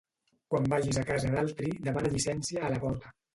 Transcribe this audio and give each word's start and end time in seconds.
Quan 0.53 0.63
vagis 0.71 0.97
a 1.01 1.03
casa 1.09 1.29
d'altri 1.35 1.69
demana 1.89 2.13
llicència 2.15 2.65
a 2.65 2.73
la 2.75 2.81
porta. 2.87 3.15